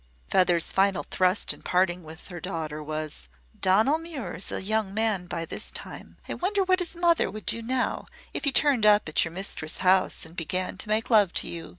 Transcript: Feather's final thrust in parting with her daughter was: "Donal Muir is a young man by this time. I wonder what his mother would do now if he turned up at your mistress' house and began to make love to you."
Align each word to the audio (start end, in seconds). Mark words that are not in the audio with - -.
Feather's 0.31 0.73
final 0.73 1.05
thrust 1.11 1.53
in 1.53 1.61
parting 1.61 2.03
with 2.03 2.29
her 2.29 2.39
daughter 2.39 2.81
was: 2.81 3.27
"Donal 3.61 3.99
Muir 3.99 4.33
is 4.33 4.51
a 4.51 4.59
young 4.63 4.95
man 4.95 5.27
by 5.27 5.45
this 5.45 5.69
time. 5.69 6.17
I 6.27 6.33
wonder 6.33 6.63
what 6.63 6.79
his 6.79 6.95
mother 6.95 7.29
would 7.29 7.45
do 7.45 7.61
now 7.61 8.07
if 8.33 8.43
he 8.43 8.51
turned 8.51 8.83
up 8.87 9.07
at 9.07 9.23
your 9.23 9.31
mistress' 9.31 9.77
house 9.85 10.25
and 10.25 10.35
began 10.35 10.79
to 10.79 10.89
make 10.89 11.11
love 11.11 11.33
to 11.33 11.47
you." 11.47 11.69